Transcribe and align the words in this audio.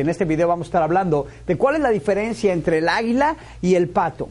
en 0.00 0.08
este 0.08 0.24
video 0.24 0.48
vamos 0.48 0.66
a 0.66 0.68
estar 0.68 0.82
hablando 0.82 1.26
de 1.46 1.56
cuál 1.56 1.76
es 1.76 1.80
la 1.80 1.90
diferencia 1.90 2.52
entre 2.52 2.78
el 2.78 2.88
águila 2.88 3.36
y 3.60 3.74
el 3.74 3.88
pato. 3.88 4.28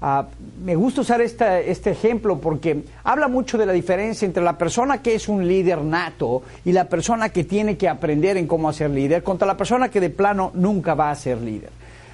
Ah, 0.00 0.26
me 0.64 0.76
gusta 0.76 1.00
usar 1.00 1.20
este 1.20 1.90
ejemplo 1.90 2.38
porque 2.38 2.84
habla 3.02 3.26
mucho 3.26 3.58
de 3.58 3.66
la 3.66 3.72
diferencia 3.72 4.26
entre 4.26 4.44
la 4.44 4.56
persona 4.56 5.02
que 5.02 5.16
es 5.16 5.28
un 5.28 5.48
líder 5.48 5.82
nato 5.82 6.42
y 6.64 6.70
la 6.70 6.84
persona 6.84 7.30
que 7.30 7.42
tiene 7.42 7.76
que 7.76 7.88
aprender 7.88 8.36
en 8.36 8.46
cómo 8.46 8.68
hacer 8.68 8.90
líder 8.90 9.24
contra 9.24 9.46
la 9.46 9.56
persona 9.56 9.88
que 9.88 10.00
de 10.00 10.10
plano 10.10 10.52
nunca 10.54 10.94
va 10.94 11.10
a 11.10 11.16
ser 11.16 11.38
líder. 11.38 11.70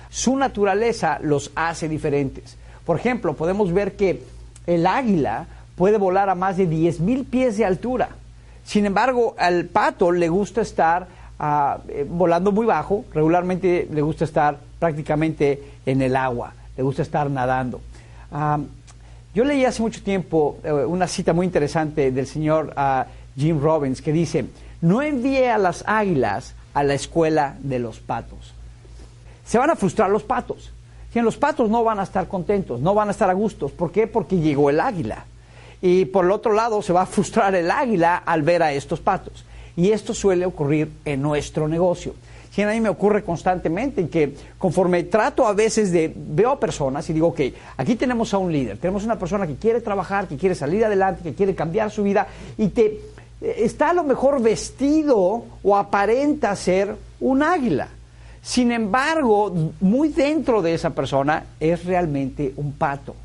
Su 0.08 0.36
naturaleza 0.36 1.18
los 1.20 1.50
hace 1.54 1.88
diferentes. 1.88 2.56
Por 2.86 2.98
ejemplo, 2.98 3.34
podemos 3.34 3.72
ver 3.72 3.96
que 3.96 4.22
el 4.66 4.86
águila 4.86 5.46
puede 5.76 5.98
volar 5.98 6.30
a 6.30 6.34
más 6.34 6.56
de 6.56 6.68
10.000 6.68 7.26
pies 7.26 7.58
de 7.58 7.66
altura. 7.66 8.10
Sin 8.64 8.86
embargo, 8.86 9.34
al 9.36 9.66
pato 9.66 10.10
le 10.10 10.28
gusta 10.28 10.62
estar 10.62 11.06
eh, 11.40 12.06
volando 12.08 12.52
muy 12.52 12.66
bajo, 12.66 13.04
regularmente 13.12 13.88
le 13.92 14.02
gusta 14.02 14.24
estar 14.24 14.58
prácticamente 14.78 15.62
en 15.86 16.02
el 16.02 16.16
agua 16.16 16.54
le 16.76 16.82
gusta 16.82 17.02
estar 17.02 17.30
nadando. 17.30 17.80
yo 19.34 19.44
leí 19.44 19.64
hace 19.64 19.82
mucho 19.82 20.02
tiempo 20.02 20.58
eh, 20.64 20.72
una 20.72 21.06
cita 21.06 21.32
muy 21.32 21.46
interesante 21.46 22.10
del 22.10 22.26
señor 22.26 22.72
ah, 22.76 23.06
Jim 23.36 23.60
Robbins 23.60 24.02
que 24.02 24.12
dice, 24.12 24.46
no 24.80 25.02
envíe 25.02 25.46
a 25.46 25.58
las 25.58 25.84
águilas 25.86 26.54
a 26.72 26.82
la 26.82 26.94
escuela 26.94 27.56
de 27.60 27.78
los 27.78 28.00
patos. 28.00 28.52
Se 29.44 29.58
van 29.58 29.70
a 29.70 29.76
frustrar 29.76 30.10
los 30.10 30.22
patos. 30.22 30.72
Si 31.12 31.20
los 31.20 31.36
patos 31.36 31.70
no 31.70 31.84
van 31.84 32.00
a 32.00 32.02
estar 32.02 32.26
contentos, 32.26 32.80
no 32.80 32.94
van 32.94 33.08
a 33.08 33.12
estar 33.12 33.30
a 33.30 33.34
gustos. 33.34 33.70
¿Por 33.70 33.92
qué? 33.92 34.08
Porque 34.08 34.40
llegó 34.40 34.70
el 34.70 34.80
águila. 34.80 35.26
Y 35.80 36.06
por 36.06 36.24
el 36.24 36.32
otro 36.32 36.52
lado 36.52 36.82
se 36.82 36.92
va 36.92 37.02
a 37.02 37.06
frustrar 37.06 37.54
el 37.54 37.70
águila 37.70 38.16
al 38.16 38.42
ver 38.42 38.64
a 38.64 38.72
estos 38.72 39.00
patos. 39.00 39.44
Y 39.76 39.90
esto 39.90 40.14
suele 40.14 40.46
ocurrir 40.46 40.90
en 41.04 41.22
nuestro 41.22 41.68
negocio 41.68 42.14
que 42.54 42.62
a 42.62 42.70
mí 42.70 42.80
me 42.80 42.88
ocurre 42.88 43.24
constantemente 43.24 44.00
en 44.00 44.08
que 44.08 44.34
conforme 44.58 45.02
trato 45.04 45.46
a 45.46 45.52
veces 45.52 45.90
de, 45.90 46.12
veo 46.14 46.50
a 46.50 46.60
personas 46.60 47.08
y 47.10 47.12
digo, 47.12 47.28
ok, 47.28 47.40
aquí 47.76 47.96
tenemos 47.96 48.32
a 48.32 48.38
un 48.38 48.52
líder, 48.52 48.78
tenemos 48.78 49.04
una 49.04 49.18
persona 49.18 49.46
que 49.46 49.56
quiere 49.56 49.80
trabajar, 49.80 50.28
que 50.28 50.36
quiere 50.36 50.54
salir 50.54 50.84
adelante, 50.84 51.22
que 51.22 51.34
quiere 51.34 51.54
cambiar 51.54 51.90
su 51.90 52.04
vida 52.04 52.28
y 52.56 52.68
te 52.68 53.00
eh, 53.40 53.56
está 53.58 53.90
a 53.90 53.94
lo 53.94 54.04
mejor 54.04 54.40
vestido 54.40 55.44
o 55.62 55.76
aparenta 55.76 56.54
ser 56.54 56.94
un 57.20 57.42
águila. 57.42 57.88
Sin 58.40 58.70
embargo, 58.70 59.72
muy 59.80 60.10
dentro 60.10 60.62
de 60.62 60.74
esa 60.74 60.90
persona 60.90 61.44
es 61.58 61.84
realmente 61.84 62.52
un 62.56 62.74
pato. 62.74 63.16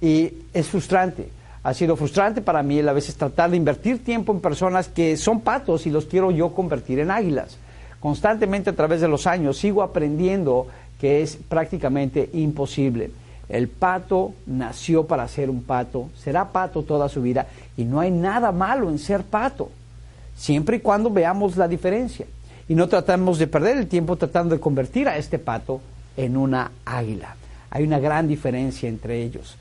Y 0.00 0.32
es 0.52 0.66
frustrante. 0.66 1.30
Ha 1.68 1.74
sido 1.74 1.96
frustrante 1.96 2.40
para 2.40 2.62
mí 2.62 2.80
a 2.80 2.92
veces 2.94 3.14
tratar 3.14 3.50
de 3.50 3.58
invertir 3.58 4.02
tiempo 4.02 4.32
en 4.32 4.40
personas 4.40 4.88
que 4.88 5.18
son 5.18 5.42
patos 5.42 5.86
y 5.86 5.90
los 5.90 6.06
quiero 6.06 6.30
yo 6.30 6.54
convertir 6.54 6.98
en 6.98 7.10
águilas 7.10 7.58
constantemente 8.00 8.70
a 8.70 8.76
través 8.76 9.02
de 9.02 9.08
los 9.08 9.26
años 9.26 9.58
sigo 9.58 9.82
aprendiendo 9.82 10.66
que 10.98 11.22
es 11.22 11.36
prácticamente 11.36 12.30
imposible. 12.32 13.10
El 13.50 13.68
pato 13.68 14.32
nació 14.46 15.06
para 15.06 15.28
ser 15.28 15.50
un 15.50 15.62
pato, 15.62 16.08
será 16.16 16.52
pato 16.52 16.84
toda 16.84 17.08
su 17.10 17.20
vida 17.20 17.46
y 17.76 17.84
no 17.84 18.00
hay 18.00 18.10
nada 18.10 18.50
malo 18.50 18.88
en 18.88 18.98
ser 18.98 19.24
pato, 19.24 19.70
siempre 20.36 20.78
y 20.78 20.80
cuando 20.80 21.10
veamos 21.10 21.58
la 21.58 21.68
diferencia 21.68 22.24
y 22.66 22.74
no 22.74 22.88
tratamos 22.88 23.38
de 23.38 23.46
perder 23.46 23.76
el 23.76 23.88
tiempo 23.88 24.16
tratando 24.16 24.54
de 24.54 24.60
convertir 24.60 25.06
a 25.06 25.18
este 25.18 25.38
pato 25.38 25.82
en 26.16 26.34
una 26.38 26.72
águila. 26.86 27.36
Hay 27.68 27.84
una 27.84 27.98
gran 27.98 28.26
diferencia 28.26 28.88
entre 28.88 29.22
ellos. 29.22 29.56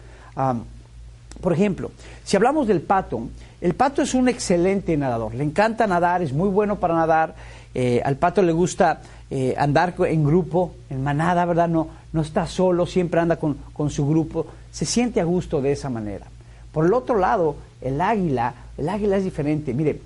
Por 1.41 1.53
ejemplo, 1.53 1.91
si 2.23 2.35
hablamos 2.35 2.67
del 2.67 2.81
pato, 2.81 3.27
el 3.61 3.73
pato 3.73 4.01
es 4.01 4.13
un 4.13 4.29
excelente 4.29 4.95
nadador, 4.97 5.33
le 5.35 5.43
encanta 5.43 5.87
nadar, 5.87 6.21
es 6.21 6.33
muy 6.33 6.49
bueno 6.49 6.77
para 6.77 6.95
nadar, 6.95 7.35
eh, 7.73 8.01
al 8.03 8.15
pato 8.15 8.41
le 8.41 8.51
gusta 8.51 9.01
eh, 9.29 9.53
andar 9.57 9.93
en 9.99 10.23
grupo, 10.23 10.73
en 10.89 11.03
manada, 11.03 11.45
¿verdad? 11.45 11.67
No, 11.67 11.89
no 12.13 12.21
está 12.21 12.47
solo, 12.47 12.85
siempre 12.85 13.19
anda 13.19 13.37
con, 13.37 13.57
su 13.89 14.07
grupo, 14.07 14.47
se 14.71 14.85
siente 14.85 15.21
a 15.21 15.25
gusto 15.25 15.61
de 15.61 15.73
esa 15.73 15.89
manera. 15.89 16.25
Por 16.71 16.85
el 16.85 16.93
otro 16.93 17.17
lado, 17.17 17.55
el 17.81 17.99
águila, 18.01 18.53
el 18.77 18.89
águila 18.89 19.17
es 19.17 19.23
diferente. 19.23 19.73
Mire, 19.73 19.99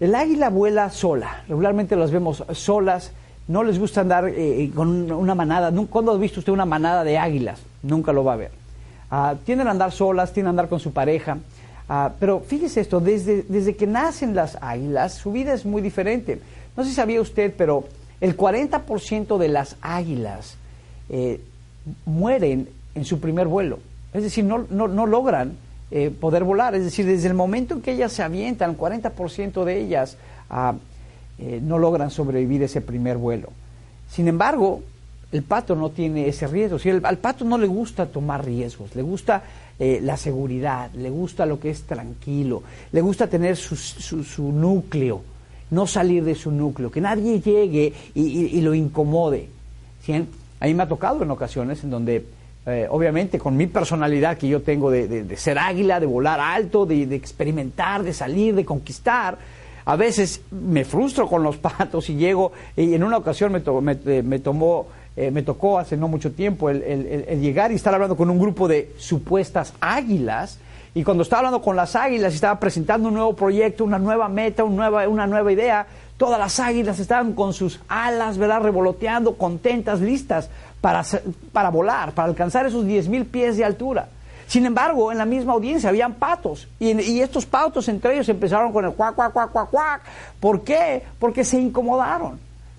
el 0.00 0.14
águila 0.14 0.50
vuela 0.50 0.90
sola, 0.90 1.44
regularmente 1.48 1.96
las 1.96 2.10
vemos 2.10 2.42
solas, 2.52 3.12
no 3.46 3.62
les 3.62 3.78
gusta 3.78 4.00
andar 4.00 4.28
eh, 4.28 4.70
con 4.74 5.12
una 5.12 5.34
manada. 5.34 5.70
¿Cuándo 5.90 6.12
ha 6.12 6.16
visto 6.16 6.40
usted 6.40 6.52
una 6.52 6.64
manada 6.64 7.04
de 7.04 7.18
águilas? 7.18 7.60
Nunca 7.82 8.12
lo 8.12 8.24
va 8.24 8.32
a 8.32 8.36
ver. 8.36 8.63
Ah, 9.16 9.36
tienden 9.44 9.68
a 9.68 9.70
andar 9.70 9.92
solas, 9.92 10.32
tienden 10.32 10.48
a 10.48 10.50
andar 10.50 10.68
con 10.68 10.80
su 10.80 10.92
pareja. 10.92 11.38
Ah, 11.88 12.10
pero 12.18 12.40
fíjese 12.40 12.80
esto, 12.80 12.98
desde, 12.98 13.44
desde 13.48 13.76
que 13.76 13.86
nacen 13.86 14.34
las 14.34 14.58
águilas, 14.60 15.14
su 15.14 15.30
vida 15.30 15.54
es 15.54 15.64
muy 15.64 15.82
diferente. 15.82 16.40
No 16.76 16.82
sé 16.82 16.90
si 16.90 16.96
sabía 16.96 17.20
usted, 17.20 17.54
pero 17.56 17.84
el 18.20 18.36
40% 18.36 19.38
de 19.38 19.48
las 19.48 19.76
águilas 19.82 20.56
eh, 21.10 21.40
mueren 22.06 22.68
en 22.96 23.04
su 23.04 23.20
primer 23.20 23.46
vuelo. 23.46 23.78
Es 24.12 24.24
decir, 24.24 24.44
no, 24.44 24.66
no, 24.68 25.06
logran 25.06 25.58
eh, 25.92 26.10
poder 26.10 26.42
volar. 26.42 26.74
Es 26.74 26.82
decir, 26.82 27.06
desde 27.06 27.28
el 27.28 27.34
momento 27.34 27.74
en 27.74 27.82
que 27.82 27.92
ellas 27.92 28.10
se 28.10 28.24
avientan, 28.24 28.70
el 28.70 28.76
40% 28.76 29.62
de 29.62 29.80
ellas 29.80 30.16
ah, 30.50 30.74
eh, 31.38 31.60
no 31.62 31.78
logran 31.78 32.10
sobrevivir 32.10 32.64
ese 32.64 32.80
primer 32.80 33.16
vuelo. 33.16 33.50
Sin 34.10 34.26
embargo, 34.26 34.82
el 35.34 35.42
pato 35.42 35.76
no 35.76 35.90
tiene 35.90 36.28
ese 36.28 36.46
riesgo. 36.46 36.78
Si 36.78 36.88
al 36.88 37.18
pato 37.18 37.44
no 37.44 37.58
le 37.58 37.66
gusta 37.66 38.06
tomar 38.06 38.42
riesgos, 38.42 38.94
le 38.96 39.02
gusta 39.02 39.42
la 39.78 40.16
seguridad, 40.16 40.90
le 40.94 41.10
gusta 41.10 41.44
lo 41.44 41.60
que 41.60 41.70
es 41.70 41.82
tranquilo, 41.82 42.62
le 42.92 43.00
gusta 43.00 43.26
tener 43.26 43.56
su, 43.56 43.76
su 43.76 44.52
núcleo 44.52 45.34
no 45.74 45.86
salir 45.86 46.24
de 46.24 46.34
su 46.34 46.50
núcleo, 46.50 46.90
que 46.90 47.00
nadie 47.00 47.40
llegue 47.40 47.92
y, 48.14 48.60
lo 48.60 48.74
incomode. 48.74 49.48
A 50.60 50.66
mí 50.66 50.74
me 50.74 50.82
ha 50.82 50.88
tocado 50.88 51.22
en 51.22 51.30
ocasiones 51.30 51.82
en 51.84 51.90
donde, 51.90 52.24
eh, 52.66 52.86
obviamente, 52.90 53.38
con 53.38 53.56
mi 53.56 53.66
personalidad 53.66 54.38
que 54.38 54.48
yo 54.48 54.62
tengo 54.62 54.90
de, 54.90 55.36
ser 55.36 55.58
águila, 55.58 56.00
de 56.00 56.06
volar 56.06 56.40
alto, 56.40 56.86
de, 56.86 57.02
experimentar, 57.14 58.02
de 58.02 58.12
salir, 58.12 58.54
de 58.54 58.64
conquistar, 58.64 59.36
a 59.86 59.96
veces 59.96 60.40
me 60.50 60.84
frustro 60.84 61.28
con 61.28 61.42
los 61.42 61.56
patos 61.58 62.08
y 62.08 62.14
llego, 62.14 62.52
y 62.76 62.94
en 62.94 63.04
una 63.04 63.18
ocasión 63.18 63.52
me, 63.52 64.22
me, 64.22 64.38
tomó, 64.38 64.86
eh, 65.16 65.30
me 65.30 65.42
tocó 65.42 65.78
hace 65.78 65.96
no 65.96 66.08
mucho 66.08 66.32
tiempo 66.32 66.70
el, 66.70 67.40
llegar 67.40 67.70
y 67.70 67.76
estar 67.76 67.94
hablando 67.94 68.16
con 68.16 68.30
un 68.30 68.38
grupo 68.38 68.66
de 68.66 68.92
supuestas 68.98 69.72
águilas 69.80 70.58
y 70.92 71.04
cuando 71.04 71.22
estaba 71.22 71.40
hablando 71.40 71.62
con 71.62 71.76
las 71.76 71.94
águilas 71.94 72.32
y 72.32 72.36
estaba 72.36 72.58
presentando 72.58 73.08
un 73.08 73.14
nuevo 73.14 73.34
proyecto, 73.34 73.84
una 73.84 73.98
nueva 73.98 74.28
meta, 74.28 74.64
una 74.64 74.90
nueva, 74.90 75.08
una 75.08 75.26
nueva 75.26 75.52
idea, 75.52 75.86
todas 76.16 76.38
las 76.38 76.58
águilas 76.58 76.98
estaban 76.98 77.32
con 77.34 77.52
sus 77.52 77.80
alas, 77.88 78.38
¿verdad? 78.38 78.62
Revoloteando, 78.62 79.36
contentas, 79.36 80.00
listas 80.00 80.50
para, 80.80 81.04
para 81.52 81.70
volar, 81.70 82.12
para 82.12 82.28
alcanzar 82.28 82.66
esos 82.66 82.84
10.000 82.84 83.24
pies 83.26 83.56
de 83.56 83.64
altura. 83.64 84.08
Sin 84.46 84.66
embargo, 84.66 85.10
en 85.10 85.18
la 85.18 85.24
misma 85.24 85.52
audiencia 85.54 85.88
habían 85.88 86.14
patos 86.14 86.68
y, 86.78 86.92
y, 87.00 87.20
estos 87.20 87.46
patos 87.46 87.88
entre 87.88 88.14
ellos 88.14 88.28
empezaron 88.28 88.72
con 88.72 88.84
el 88.84 88.92
cuac, 88.92 89.14
cuac, 89.14 89.32
cuac, 89.32 89.50
cuac, 89.50 89.70
cuac. 89.70 90.02
¿Por 90.38 90.62
qué? 90.62 91.02
Porque 91.18 91.44
se 91.44 91.58
incomodaron 91.58 92.38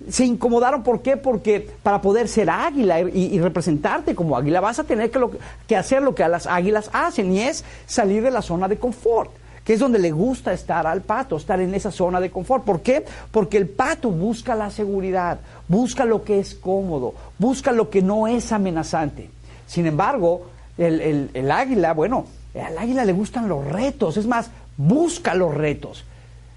se 0.09 0.25
incomodaron, 0.25 0.83
¿por 0.83 1.01
qué? 1.01 1.17
Porque 1.17 1.69
para 1.83 2.01
poder 2.01 2.27
ser 2.27 2.49
águila 2.49 2.99
y, 2.99 3.39
representarte 3.39 4.15
como 4.15 4.37
águila 4.37 4.61
vas 4.61 4.79
a 4.79 4.83
tener 4.83 5.11
que, 5.11 5.75
hacer 5.75 6.01
lo 6.01 6.15
que 6.15 6.27
las 6.27 6.47
águilas 6.47 6.89
hacen 6.93 7.33
y 7.33 7.41
es 7.41 7.63
salir 7.85 8.23
de 8.23 8.31
la 8.31 8.41
zona 8.41 8.67
de 8.67 8.77
confort, 8.77 9.31
que 9.63 9.73
es 9.73 9.79
donde 9.79 9.99
le 9.99 10.11
gusta 10.11 10.53
estar 10.53 10.85
al 10.87 11.01
pato, 11.01 11.37
estar 11.37 11.59
en 11.59 11.73
esa 11.73 11.91
zona 11.91 12.19
de 12.19 12.31
confort. 12.31 12.63
¿Por 12.63 12.81
qué? 12.81 13.05
Porque 13.31 13.57
el 13.57 13.67
pato 13.67 14.11
busca 14.11 14.55
la 14.55 14.69
seguridad, 14.69 15.39
busca 15.67 16.05
lo 16.05 16.23
que 16.23 16.39
es 16.39 16.55
cómodo, 16.55 17.13
busca 17.37 17.71
lo 17.71 17.89
que 17.89 18.01
no 18.01 18.27
es 18.27 18.51
amenazante. 18.51 19.29
Sin 19.67 19.85
embargo, 19.85 20.47
el 20.77 21.51
águila, 21.51 21.93
bueno, 21.93 22.25
al 22.53 22.77
águila 22.77 23.05
le 23.05 23.13
gustan 23.13 23.49
los 23.49 23.65
retos, 23.65 24.17
es 24.17 24.27
más, 24.27 24.49
busca 24.77 25.33
los 25.33 25.53
retos. 25.53 26.05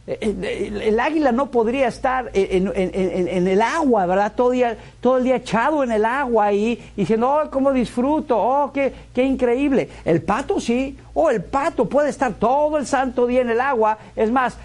El, 0.09 0.99
águila 0.99 1.33
no 1.33 1.51
podría 1.51 1.89
estar 1.89 2.31
en, 2.33 3.47
el 3.47 3.61
agua, 3.61 4.07
¿verdad? 4.07 4.33
Todo, 4.35 4.55
todo 5.03 5.19
el 5.19 5.25
día 5.25 5.37
echado 5.37 5.85
en 5.85 5.93
el 5.93 6.07
agua 6.07 6.51
y, 6.55 6.83
diciendo, 6.97 7.31
oh, 7.31 7.51
cómo 7.51 7.75
disfruto, 7.75 8.39
oh, 8.39 8.73
qué, 8.73 8.91
qué 9.15 9.23
increíble. 9.23 9.91
El 10.07 10.23
pato 10.23 10.61
sí, 10.61 10.97
oh, 11.13 11.29
el 11.29 11.45
pato 11.45 11.87
puede 11.91 12.09
estar 12.09 12.33
todo 12.33 12.79
el 12.79 12.87
santo 12.87 13.27
día 13.27 13.43
en 13.43 13.51
el 13.51 13.61
agua. 13.61 13.99
Es 14.17 14.31
más, 14.31 14.57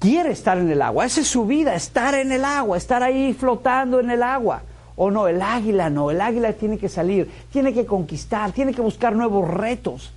quiere 0.00 0.32
estar 0.32 0.58
en 0.58 0.68
el 0.68 0.82
agua. 0.82 1.06
Esa 1.06 1.20
es 1.20 1.28
su 1.28 1.46
vida, 1.46 1.76
estar 1.76 2.16
en 2.16 2.32
el 2.32 2.44
agua, 2.44 2.76
estar 2.76 3.04
ahí 3.04 3.32
flotando 3.34 4.00
en 4.00 4.10
el 4.10 4.24
agua. 4.24 4.62
O 4.96 5.12
no, 5.12 5.28
el 5.28 5.40
águila 5.40 5.90
no, 5.90 6.10
el 6.10 6.20
águila 6.20 6.52
tiene 6.54 6.76
que 6.76 6.88
salir, 6.88 7.30
tiene 7.52 7.72
que 7.72 7.86
conquistar, 7.86 8.50
tiene 8.50 8.74
que 8.74 8.82
buscar 8.82 9.14
nuevos 9.14 9.48
retos, 9.48 10.12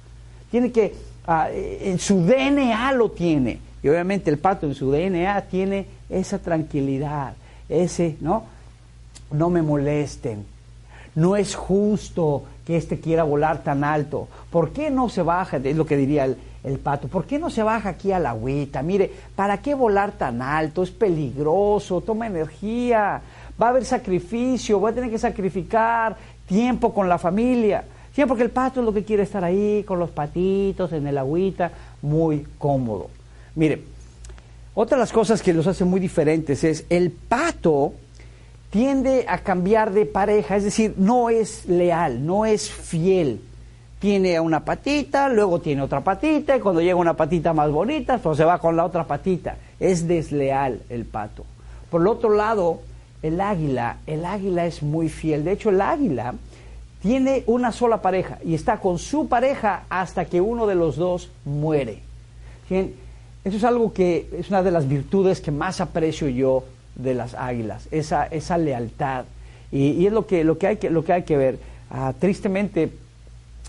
tiene 0.50 0.72
que, 0.72 0.96
ah, 1.28 1.50
en 1.52 2.00
su 2.00 2.26
DNA 2.26 2.92
lo 2.94 3.12
tiene. 3.12 3.60
Y 3.84 3.90
obviamente 3.90 4.30
el 4.30 4.38
pato 4.38 4.68
en 4.68 4.76
su 4.76 4.92
DNA 4.92 5.42
tiene 5.44 5.88
esa 6.10 6.40
tranquilidad, 6.40 7.34
ese, 7.68 8.18
¿no? 8.22 8.44
No 9.32 9.50
me 9.50 9.62
molesten. 9.62 10.46
No 11.16 11.36
es 11.36 11.56
justo 11.56 12.44
que 12.66 12.78
éste 12.78 13.00
quiera 13.00 13.24
volar 13.24 13.64
tan 13.64 13.84
alto. 13.84 14.28
¿Por 14.50 14.72
qué 14.72 14.90
no 14.92 15.10
se 15.10 15.22
baja? 15.22 15.58
Es 15.58 15.76
lo 15.76 15.86
que 15.86 15.98
diría 15.98 16.26
el, 16.26 16.78
pato. 16.78 17.08
¿Por 17.08 17.26
qué 17.26 17.40
no 17.40 17.50
se 17.50 17.64
baja 17.64 17.90
aquí 17.90 18.12
a 18.12 18.20
la 18.20 18.32
agüita? 18.32 18.84
Mire, 18.84 19.12
¿para 19.36 19.62
qué 19.62 19.74
volar 19.74 20.12
tan 20.12 20.42
alto? 20.42 20.84
Es 20.84 20.92
peligroso, 20.92 22.02
toma 22.02 22.28
energía. 22.28 23.22
va 23.62 23.68
a 23.68 23.70
haber 23.70 23.84
sacrificio, 23.84 24.80
voy 24.80 24.92
a 24.92 24.96
tener 24.96 25.10
que 25.10 25.18
sacrificar 25.18 26.16
tiempo 26.46 26.94
con 26.94 27.10
la 27.10 27.18
familia. 27.18 27.84
Sí, 28.14 28.24
porque 28.26 28.44
el 28.44 28.52
pato 28.52 28.82
es 28.82 28.86
lo 28.86 28.94
que 28.94 29.04
quiere 29.04 29.24
estar 29.24 29.44
ahí, 29.44 29.84
con 29.88 29.98
los 29.98 30.12
patitos, 30.12 30.92
en 30.94 31.08
el 31.08 31.18
agüita, 31.18 31.72
muy 32.02 32.46
cómodo. 32.58 33.10
Mire, 33.56 33.84
otra 34.74 34.98
de 34.98 35.02
las 35.02 35.12
cosas 35.12 35.42
que 35.42 35.54
los 35.54 35.68
hace 35.68 35.84
muy 35.84 36.00
diferentes 36.00 36.64
es 36.64 36.86
el 36.90 37.12
pato 37.12 37.94
tiende 38.70 39.26
a 39.28 39.40
cambiar 39.40 39.92
de 39.92 40.06
pareja, 40.06 40.56
es 40.56 40.64
decir, 40.64 40.94
no 40.98 41.30
es 41.30 41.66
leal, 41.66 42.26
no 42.26 42.46
es 42.46 42.72
fiel. 42.72 43.42
Tiene 44.00 44.40
una 44.40 44.64
patita, 44.66 45.30
luego 45.30 45.60
tiene 45.60 45.82
otra 45.82 46.02
patita, 46.02 46.56
y 46.56 46.62
cuando 46.62 46.82
llega 46.82 46.96
una 46.96 47.16
patita 47.16 47.54
más 47.54 47.70
bonita, 47.70 48.18
pues 48.18 48.38
se 48.38 48.46
va 48.46 48.58
con 48.60 48.76
la 48.76 48.86
otra 48.86 49.06
patita. 49.06 49.58
Es 49.80 50.08
desleal 50.08 50.82
el 50.90 51.06
pato. 51.06 51.46
Por 51.90 52.02
el 52.02 52.08
otro 52.08 52.34
lado, 52.34 52.80
el 53.22 53.42
águila, 53.42 53.98
el 54.08 54.26
águila 54.26 54.66
es 54.66 54.82
muy 54.82 55.10
fiel. 55.10 55.44
De 55.44 55.52
hecho, 55.52 55.70
el 55.70 55.82
águila 55.82 56.34
tiene 57.02 57.44
una 57.48 57.72
sola 57.72 58.02
pareja 58.02 58.40
y 58.44 58.56
está 58.56 58.78
con 58.78 58.98
su 58.98 59.28
pareja 59.28 59.84
hasta 59.90 60.26
que 60.26 60.40
uno 60.40 60.66
de 60.66 60.76
los 60.76 60.96
dos 60.96 61.30
muere. 61.44 62.00
Eso 63.44 63.58
es 63.58 63.64
algo 63.64 63.92
que 63.92 64.30
es 64.38 64.50
una 64.50 64.62
de 64.62 64.72
las 64.72 64.88
virtudes 64.88 65.42
que 65.42 65.52
más 65.52 65.82
aprecio 65.82 66.28
yo 66.28 66.64
de 66.96 67.14
las 67.16 67.34
águilas, 67.34 67.88
esa, 67.92 68.26
esa 68.28 68.58
lealtad. 68.58 69.26
Y, 69.72 70.06
es 70.06 70.14
lo 70.14 70.28
que, 70.28 70.44
lo, 70.44 70.58
que 70.58 70.68
hay 70.68 70.78
que, 70.78 70.90
lo 70.90 71.04
que 71.04 71.14
hay 71.14 71.24
que 71.24 71.38
ver. 71.38 71.60
Ah, 71.90 72.14
tristemente, 72.18 72.92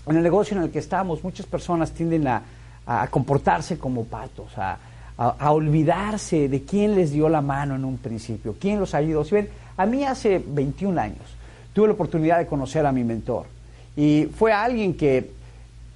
en 0.05 0.15
el 0.15 0.23
negocio 0.23 0.55
en 0.57 0.63
el 0.63 0.71
que 0.71 0.79
estamos, 0.79 1.23
muchas 1.23 1.45
personas 1.45 1.91
tienden 1.91 2.27
a, 2.27 2.43
comportarse 3.09 3.77
como 3.77 4.03
patos, 4.03 4.51
a, 4.57 4.77
olvidarse 5.51 6.49
de 6.49 6.63
quién 6.63 6.95
les 6.95 7.11
dio 7.11 7.29
la 7.29 7.41
mano 7.41 7.75
en 7.75 7.85
un 7.85 7.97
principio, 7.97 8.55
quién 8.59 8.79
los 8.79 8.93
ayudó. 8.93 9.23
Si 9.23 9.35
ven, 9.35 9.49
a 9.77 9.85
mí 9.85 10.03
hace 10.03 10.43
21 10.45 10.99
años 10.99 11.23
tuve 11.71 11.87
la 11.87 11.93
oportunidad 11.93 12.37
de 12.37 12.45
conocer 12.45 12.85
a 12.85 12.91
mi 12.91 13.03
mentor 13.03 13.45
y 13.95 14.27
fue 14.35 14.51
alguien 14.51 14.95
que 14.95 15.31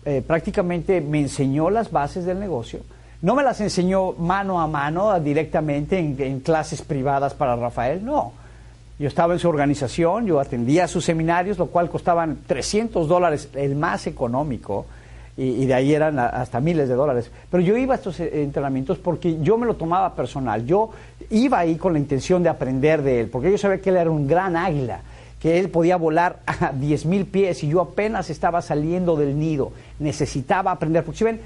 eh, 0.05 0.23
prácticamente 0.25 1.01
me 1.01 1.19
enseñó 1.19 1.69
las 1.69 1.91
bases 1.91 2.25
del 2.25 2.39
negocio. 2.39 2.79
No 3.21 3.35
me 3.35 3.43
las 3.43 3.59
enseñó 3.61 4.13
mano 4.13 4.59
a 4.61 4.67
mano 4.67 5.19
directamente 5.19 5.97
en 5.97 6.39
clases 6.41 6.81
privadas 6.81 7.33
para 7.33 7.55
Rafael, 7.55 8.03
no 8.05 8.31
yo 8.99 9.07
estaba 9.07 9.33
en 9.33 9.39
su 9.39 9.47
organización, 9.47 10.25
yo 10.25 10.39
atendía 10.39 10.87
sus 10.87 11.05
seminarios, 11.05 11.57
lo 11.59 11.67
cual 11.67 11.89
costaban 11.89 12.39
300 12.47 13.07
dólares, 13.07 13.49
el 13.53 13.75
más 13.75 14.07
económico, 14.07 14.85
y, 15.39 15.67
de 15.67 15.73
ahí 15.75 15.93
eran 15.93 16.17
hasta 16.17 16.59
miles 16.59 16.89
de 16.89 16.95
dólares. 16.95 17.29
Pero 17.51 17.61
yo 17.61 17.77
iba 17.77 17.93
a 17.93 17.97
estos 17.97 18.19
eh, 18.19 18.41
entrenamientos 18.41 18.97
porque 18.97 19.39
yo 19.39 19.55
me 19.55 19.67
lo 19.67 19.75
tomaba 19.75 20.15
personal. 20.15 20.65
Yo 20.65 20.89
iba 21.29 21.59
ahí 21.59 21.75
con 21.75 21.93
la 21.93 21.99
intención 21.99 22.41
de 22.41 22.49
aprender 22.49 23.03
de 23.03 23.19
él, 23.19 23.29
porque 23.29 23.51
yo 23.51 23.57
sabía 23.59 23.79
que 23.79 23.91
él 23.91 23.97
era 23.97 24.09
un 24.09 24.27
gran 24.27 24.55
águila, 24.55 25.01
que 25.39 25.59
él 25.59 25.69
podía 25.69 25.95
volar 25.95 26.39
a 26.47 26.71
10 26.71 27.05
mil 27.05 27.27
pies 27.27 27.63
y 27.63 27.67
yo 27.67 27.81
apenas 27.81 28.31
estaba 28.31 28.63
saliendo 28.63 29.15
del 29.15 29.37
nido. 29.37 29.73
Necesitaba 29.99 30.71
aprender, 30.71 31.03
porque 31.05 31.19
si 31.19 31.23
ven, 31.23 31.39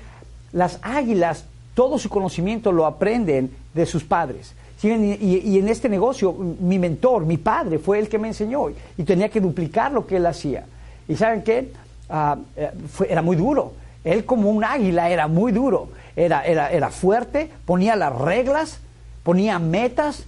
las 0.54 0.80
águilas, 0.84 1.44
todo 1.74 1.98
su 1.98 2.10
conocimiento 2.10 2.72
lo 2.72 2.86
aprenden 2.86 3.52
de 3.74 3.86
sus 3.86 4.04
padres. 4.04 4.54
Y, 4.84 5.60
en 5.60 5.68
este 5.68 5.90
negocio, 5.90 6.34
mi 6.34 6.80
mentor, 6.80 7.26
mi 7.26 7.38
padre, 7.38 7.78
fue 7.78 8.00
el 8.00 8.10
que 8.10 8.18
me 8.18 8.30
enseñó 8.30 8.70
y 8.98 9.04
tenía 9.04 9.30
que 9.30 9.40
duplicar 9.40 9.92
lo 9.92 10.08
que 10.08 10.18
él 10.18 10.26
hacía. 10.26 10.66
¿Y 11.08 11.16
saben 11.16 11.44
qué? 11.44 11.72
Ah, 12.10 12.38
eh, 12.56 12.72
era 13.08 13.22
muy 13.22 13.36
duro. 13.36 13.74
Él 14.04 14.26
como 14.26 14.50
un 14.50 14.64
águila 14.64 15.10
era 15.10 15.28
muy 15.28 15.52
duro. 15.52 15.90
Era, 16.16 16.44
era, 16.44 16.72
era 16.72 16.90
fuerte, 16.90 17.50
ponía 17.66 17.96
las 17.96 18.14
reglas, 18.14 18.80
ponía 19.24 19.60
metas, 19.60 20.26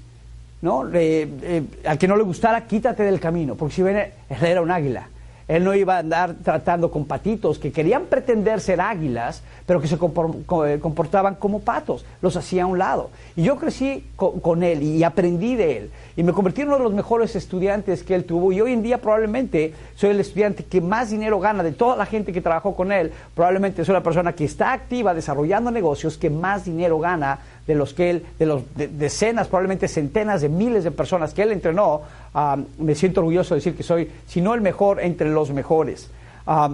¿no? 0.61 0.87
Eh, 0.93 1.63
al 1.85 1.97
que 1.97 2.07
no 2.07 2.15
le 2.15 2.23
gustara, 2.23 2.65
quítate 2.67 3.03
del 3.03 3.19
camino, 3.19 3.55
porque 3.55 3.75
si 3.75 3.81
ven, 3.81 3.97
él 3.97 4.45
era 4.45 4.61
un 4.61 4.71
águila. 4.71 5.07
Él 5.47 5.63
no 5.63 5.75
iba 5.75 5.95
a 5.95 5.99
andar 5.99 6.35
tratando 6.43 6.89
con 6.91 7.05
patitos 7.05 7.59
que 7.59 7.71
querían 7.71 8.05
pretender 8.05 8.61
ser 8.61 8.79
águilas, 8.81 9.43
pero 9.65 9.81
que 9.81 9.87
se 9.87 9.95
eh, 9.95 10.79
comportaban 10.81 11.35
como 11.35 11.59
patos, 11.61 12.05
los 12.21 12.35
hacía 12.35 12.63
a 12.63 12.67
un 12.67 12.79
lado. 12.79 13.09
Y 13.35 13.43
yo 13.43 13.57
crecí 13.57 14.05
con, 14.15 14.63
él 14.63 14.83
y 14.83 15.03
aprendí 15.03 15.55
de 15.55 15.77
él. 15.77 15.91
Y 16.15 16.23
me 16.23 16.33
convertí 16.33 16.61
en 16.61 16.67
uno 16.67 16.77
de 16.77 16.83
los 16.83 16.93
mejores 16.93 17.35
estudiantes 17.35 18.03
que 18.03 18.15
él 18.15 18.25
tuvo. 18.25 18.51
Y 18.51 18.61
hoy 18.61 18.73
en 18.73 18.83
día 18.83 18.99
probablemente 18.99 19.73
soy 19.95 20.11
el 20.11 20.19
estudiante 20.19 20.63
que 20.63 20.81
más 20.81 21.09
dinero 21.09 21.39
gana 21.39 21.63
de 21.63 21.71
toda 21.71 21.95
la 21.95 22.05
gente 22.05 22.31
que 22.31 22.41
trabajó 22.41 22.75
con 22.75 22.91
él. 22.91 23.11
Probablemente 23.35 23.83
soy 23.83 23.93
la 23.93 24.03
persona 24.03 24.33
que 24.33 24.45
está 24.45 24.73
activa 24.73 25.13
desarrollando 25.13 25.71
negocios 25.71 26.17
que 26.17 26.29
más 26.29 26.65
dinero 26.65 26.99
gana 26.99 27.39
de 27.67 27.75
los 27.75 27.93
que 27.93 28.09
él, 28.09 28.25
de 28.37 28.45
los 28.45 28.63
decenas, 28.75 29.47
probablemente 29.47 29.87
centenas 29.87 30.41
de 30.41 30.49
miles 30.49 30.83
de 30.83 30.91
personas 30.91 31.33
que 31.33 31.43
él 31.43 31.51
entrenó, 31.51 32.01
ah, 32.33 32.57
me 32.77 32.95
siento 32.95 33.21
orgulloso 33.21 33.53
de 33.53 33.59
decir 33.59 33.75
que 33.75 33.83
soy, 33.83 34.09
si 34.27 34.41
no 34.41 34.53
el 34.53 34.61
mejor, 34.61 34.99
entre 35.01 35.29
los 35.29 35.51
mejores. 35.51 36.09
Ah, 36.45 36.69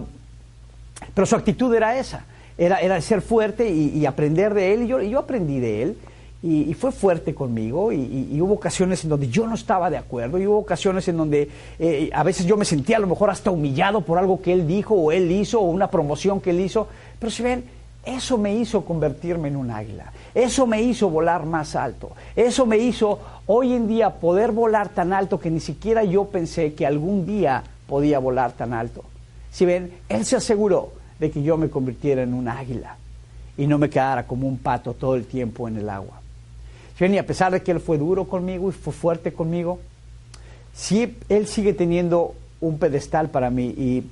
pero 1.14 1.28
su 1.28 1.36
actitud 1.36 1.74
era 1.74 1.98
esa, 1.98 2.26
era, 2.58 2.80
era 2.80 3.00
ser 3.02 3.22
fuerte 3.22 3.70
y, 3.70 4.06
aprender 4.06 4.54
de 4.54 4.74
él, 4.74 4.84
y 4.84 4.88
yo, 4.88 5.02
yo 5.02 5.20
aprendí 5.20 5.60
de 5.60 5.84
él. 5.84 5.98
Y, 6.42 6.74
fue 6.74 6.94
fuerte 6.94 7.36
conmigo 7.36 7.92
y, 7.92 8.40
hubo 8.40 8.54
ocasiones 8.54 9.04
en 9.04 9.10
donde 9.10 9.28
yo 9.28 9.46
no 9.46 9.56
estaba 9.56 9.90
de 9.90 9.98
acuerdo 9.98 10.38
y 10.38 10.48
hubo 10.48 10.58
ocasiones 10.58 11.06
en 11.10 11.18
donde 11.18 11.50
eh, 11.78 12.10
a 12.14 12.24
veces 12.24 12.46
yo 12.46 12.56
me 12.56 12.64
sentía 12.64 12.96
a 12.96 13.02
lo 13.02 13.08
mejor 13.08 13.30
hasta 13.30 13.52
humillado 13.52 14.00
por 14.00 14.18
algo 14.18 14.42
que 14.42 14.54
él 14.54 14.66
dijo 14.66 14.96
o 14.96 15.12
él 15.12 15.30
hizo 15.30 15.60
o 15.60 15.66
una 15.66 15.92
promoción 15.92 16.40
que 16.40 16.52
él 16.52 16.62
hizo, 16.62 16.88
pero 17.20 17.30
si 17.30 17.44
ven, 17.44 17.66
eso 18.06 18.38
me 18.38 18.56
hizo 18.56 18.86
convertirme 18.86 19.50
en 19.50 19.56
un 19.56 19.72
águila. 19.72 20.12
Eso 20.34 20.66
me 20.66 20.82
hizo 20.82 21.10
volar 21.10 21.46
más 21.46 21.76
alto. 21.76 22.12
Eso 22.36 22.66
me 22.66 22.78
hizo 22.78 23.20
hoy 23.46 23.74
en 23.74 23.88
día 23.88 24.12
poder 24.12 24.52
volar 24.52 24.90
tan 24.90 25.14
alto 25.14 25.40
que 25.40 25.52
ni 25.52 25.60
siquiera 25.60 26.04
yo 26.04 26.26
pensé 26.26 26.74
que 26.74 26.86
algún 26.86 27.26
día 27.26 27.64
podía 27.88 28.20
volar 28.20 28.54
tan 28.54 28.74
alto. 28.74 29.04
Si 29.52 29.66
ven, 29.66 29.92
Él 30.08 30.26
se 30.26 30.38
aseguró 30.38 30.94
de 31.20 31.32
que 31.32 31.44
yo 31.44 31.58
me 31.58 31.70
convirtiera 31.70 32.24
en 32.24 32.34
un 32.34 32.48
águila 32.48 32.96
y 33.58 33.68
no 33.68 33.78
me 33.78 33.90
quedara 33.90 34.26
como 34.26 34.48
un 34.48 34.58
pato 34.58 34.94
todo 34.94 35.16
el 35.16 35.26
tiempo 35.26 35.68
en 35.68 35.78
el 35.78 35.90
agua. 35.90 36.22
Si 36.98 37.04
ven, 37.04 37.14
y 37.14 37.18
a 37.18 37.26
pesar 37.26 37.52
de 37.52 37.62
que 37.62 37.72
Él 37.72 37.80
fue 37.80 37.98
duro 37.98 38.26
conmigo 38.26 38.70
y 38.70 38.72
fue 38.72 38.94
fuerte 38.94 39.34
conmigo, 39.34 39.80
sí, 40.74 41.18
Él 41.28 41.48
sigue 41.48 41.74
teniendo 41.74 42.36
un 42.62 42.78
pedestal 42.78 43.30
para 43.30 43.50
mí 43.50 43.68
y 43.68 44.04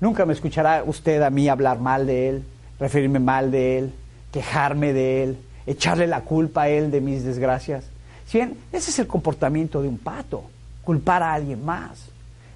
nunca 0.00 0.24
me 0.24 0.32
escuchará 0.32 0.82
usted 0.86 1.22
a 1.22 1.30
mí 1.30 1.48
hablar 1.48 1.80
mal 1.80 2.06
de 2.06 2.28
Él, 2.28 2.44
referirme 2.78 3.18
mal 3.18 3.50
de 3.50 3.78
Él, 3.78 3.92
quejarme 4.32 4.92
de 4.92 5.22
Él, 5.22 5.38
echarle 5.66 6.06
la 6.06 6.22
culpa 6.22 6.62
a 6.62 6.68
él 6.68 6.90
de 6.90 7.00
mis 7.00 7.24
desgracias. 7.24 7.84
Si 8.26 8.38
bien, 8.38 8.56
ese 8.72 8.90
es 8.90 8.98
el 8.98 9.06
comportamiento 9.06 9.82
de 9.82 9.88
un 9.88 9.98
pato, 9.98 10.44
culpar 10.84 11.22
a 11.22 11.34
alguien 11.34 11.64
más. 11.64 12.06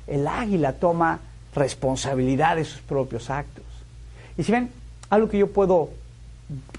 El 0.06 0.26
águila 0.26 0.72
toma 0.72 1.20
responsabilidad 1.54 2.56
de 2.56 2.64
sus 2.64 2.80
propios 2.80 3.30
actos. 3.30 3.64
Y 4.38 4.42
si 4.42 4.52
ven, 4.52 4.70
algo 5.10 5.28
que 5.28 5.38
yo 5.38 5.48
puedo 5.48 5.90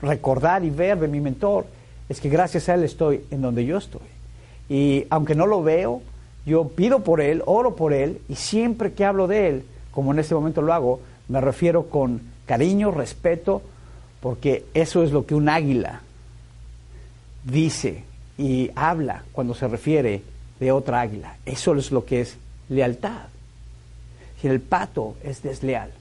recordar 0.01 0.63
y 0.63 0.69
ver 0.69 0.99
de 0.99 1.07
mi 1.07 1.19
mentor 1.19 1.65
es 2.09 2.19
que 2.19 2.29
gracias 2.29 2.67
a 2.67 2.73
él 2.73 2.83
estoy 2.83 3.23
en 3.31 3.41
donde 3.41 3.65
yo 3.65 3.77
estoy. 3.77 4.01
Y 4.69 5.05
aunque 5.09 5.35
no 5.35 5.45
lo 5.45 5.63
veo, 5.63 6.01
yo 6.45 6.69
pido 6.69 7.03
por 7.03 7.21
él, 7.21 7.43
oro 7.45 7.75
por 7.75 7.93
él, 7.93 8.21
y 8.27 8.35
siempre 8.35 8.93
que 8.93 9.05
hablo 9.05 9.27
de 9.27 9.47
él, 9.47 9.65
como 9.91 10.11
en 10.11 10.19
este 10.19 10.33
momento 10.33 10.61
lo 10.61 10.73
hago, 10.73 11.01
me 11.27 11.39
refiero 11.39 11.89
con 11.89 12.21
cariño, 12.45 12.91
respeto, 12.91 13.61
porque 14.19 14.65
eso 14.73 15.03
es 15.03 15.11
lo 15.11 15.25
que 15.25 15.35
un 15.35 15.49
águila 15.49 16.01
dice 17.43 18.03
y 18.37 18.71
habla 18.75 19.23
cuando 19.31 19.53
se 19.53 19.67
refiere 19.67 20.21
de 20.59 20.71
otra 20.71 21.01
águila. 21.01 21.37
Eso 21.45 21.75
es 21.75 21.91
lo 21.91 22.05
que 22.05 22.21
es 22.21 22.37
lealtad. 22.69 23.27
Si 24.39 24.47
el 24.47 24.61
pato 24.61 25.15
es 25.23 25.41
desleal. 25.41 25.91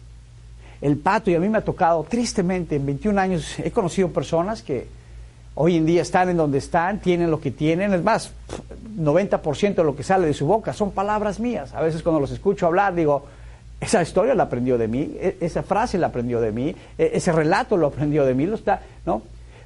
El 0.81 0.97
pato, 0.97 1.31
y 1.31 1.35
a 1.35 1.41
mí 1.41 1.49
me 1.49 1.59
ha 1.59 1.65
tocado, 1.65 2.05
tristemente, 2.05 2.77
en 2.77 2.87
21 2.87 3.21
años 3.21 3.59
he 3.59 3.71
conocido 3.71 4.11
personas 4.11 4.63
que 4.63 4.87
hoy 5.55 5.77
en 5.77 5.85
día 5.85 6.01
están 6.01 6.31
en 6.31 6.39
donde 6.39 6.59
están, 6.59 7.01
tienen 7.01 7.31
lo 7.31 7.41
que 7.41 7.51
tienen. 7.51 7.93
Es 7.93 8.03
más, 8.03 8.33
90% 8.99 9.75
de 9.75 9.85
lo 9.85 9.95
que 9.95 10.03
sale 10.03 10.27
de 10.27 10.35
su 10.35 10.47
boca 10.47 10.73
son 10.73 10.93
palabras 10.93 11.39
mías. 11.39 11.75
A 11.75 11.83
veces 11.83 12.03
cuando 12.03 12.21
los 12.21 12.31
escucho 12.31 12.67
hablar 12.67 12.95
digo, 12.95 13.27
esa 13.81 14.03
historia 14.03 14.35
la 14.35 14.45
aprendió 14.45 14.79
de 14.79 14.89
mí, 14.89 15.17
e-, 15.21 15.39
esa 15.41 15.63
frase 15.63 15.99
la 15.99 16.09
aprendió 16.09 16.41
de 16.41 16.53
mí, 16.53 16.75
e-, 16.99 17.11
ese 17.15 17.33
relato 17.33 17.77
lo 17.77 17.87
aprendió 17.87 18.25
de 18.25 18.35
mí, 18.35 18.47
lo 18.47 18.57
está, 18.57 18.83
¿no? 19.07 19.23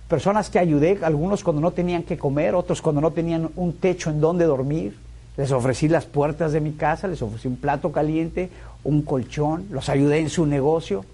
personas 0.09 0.51
que 0.51 0.59
ayudé, 0.59 0.99
algunos 1.03 1.43
cuando 1.43 1.63
no 1.63 1.73
tenían 1.73 2.03
que 2.03 2.19
comer, 2.19 2.55
otros 2.55 2.83
cuando 2.83 3.01
no 3.01 3.11
tenían 3.11 3.51
un 3.57 3.73
techo 3.75 4.11
en 4.11 4.21
donde 4.21 4.45
dormir. 4.45 4.97
Les 5.37 5.51
ofrecí 5.51 5.89
las 5.89 6.05
puertas 6.05 6.53
de 6.53 6.61
mi 6.61 6.73
casa, 6.73 7.09
les 7.09 7.21
ofrecí 7.21 7.49
un 7.49 7.57
plato 7.57 7.91
caliente, 7.91 8.51
un 8.85 9.03
colchón, 9.03 9.67
los 9.71 9.89
ayudé 9.89 10.19
en 10.19 10.31
su 10.31 10.47
negocio, 10.47 11.05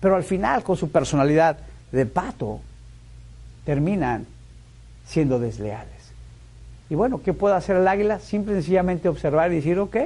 pero 0.00 0.16
al 0.16 0.24
final 0.24 0.62
con 0.62 0.76
su 0.76 0.90
personalidad 0.90 1.56
de 1.90 2.04
pato 2.04 2.60
terminan 3.64 4.26
siendo 5.06 5.38
desleales. 5.38 6.12
Y 6.90 6.94
bueno, 6.94 7.22
¿qué 7.24 7.32
puede 7.32 7.54
hacer 7.54 7.76
el 7.76 7.88
águila? 7.88 8.18
Simple 8.18 8.52
y 8.52 8.56
sencillamente 8.56 9.08
observar 9.08 9.50
y 9.52 9.56
decir, 9.56 9.78
ok, 9.78 9.96